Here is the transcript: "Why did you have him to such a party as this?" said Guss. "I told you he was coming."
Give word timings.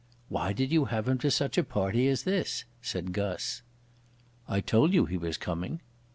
"Why 0.29 0.51
did 0.51 0.71
you 0.71 0.85
have 0.85 1.07
him 1.07 1.19
to 1.19 1.29
such 1.29 1.59
a 1.59 1.63
party 1.63 2.07
as 2.07 2.23
this?" 2.23 2.63
said 2.81 3.13
Guss. 3.13 3.61
"I 4.47 4.59
told 4.59 4.95
you 4.95 5.05
he 5.05 5.15
was 5.19 5.37
coming." 5.37 5.79